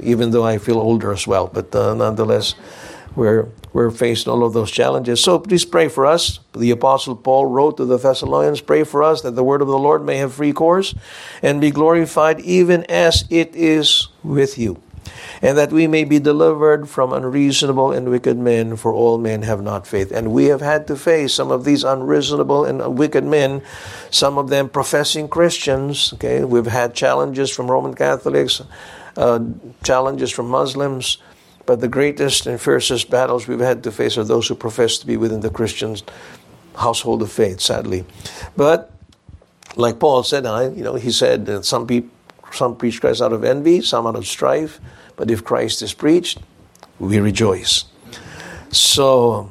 [0.00, 1.46] even though I feel older as well.
[1.46, 2.54] But uh, nonetheless,
[3.16, 5.20] we're we're facing all of those challenges.
[5.20, 6.38] So please pray for us.
[6.54, 9.78] The Apostle Paul wrote to the Thessalonians, pray for us that the word of the
[9.78, 10.94] Lord may have free course
[11.42, 14.80] and be glorified even as it is with you
[15.42, 19.62] and that we may be delivered from unreasonable and wicked men, for all men have
[19.62, 20.10] not faith.
[20.10, 23.62] And we have had to face some of these unreasonable and wicked men,
[24.10, 26.12] some of them professing Christians.
[26.14, 28.62] Okay, we've had challenges from Roman Catholics,
[29.16, 29.40] uh,
[29.82, 31.18] challenges from Muslims.
[31.66, 35.06] But the greatest and fiercest battles we've had to face are those who profess to
[35.06, 35.96] be within the Christian
[36.76, 38.04] household of faith, sadly.
[38.56, 38.90] But
[39.76, 42.10] like Paul said, I, you know, he said that some people,
[42.52, 44.80] some preach Christ out of envy, some out of strife,
[45.16, 46.38] but if Christ is preached,
[46.98, 47.84] we rejoice.
[48.70, 49.50] So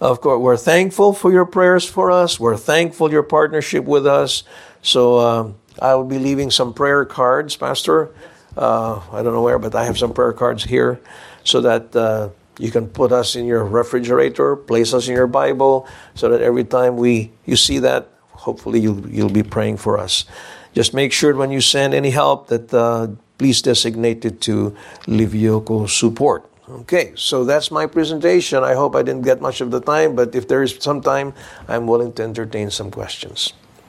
[0.00, 2.38] Of course, we're thankful for your prayers for us.
[2.38, 4.44] We're thankful your partnership with us.
[4.82, 8.10] So uh, I will be leaving some prayer cards, Pastor.
[8.56, 11.00] Uh, I don't know where, but I have some prayer cards here
[11.44, 15.86] so that uh, you can put us in your refrigerator, place us in your Bible,
[16.14, 20.24] so that every time we you see that, hopefully you'll, you'll be praying for us.
[20.72, 24.74] Just make sure when you send any help that uh, please designate it to
[25.06, 26.50] Livioco Support.
[26.68, 28.64] Okay, so that's my presentation.
[28.64, 31.32] I hope I didn't get much of the time, but if there is some time,
[31.68, 33.52] I'm willing to entertain some questions.